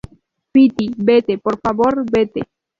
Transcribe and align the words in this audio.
Fiti, 0.51 0.87
vete, 0.97 1.37
por 1.37 1.59
favor. 1.61 2.03
vete. 2.09 2.41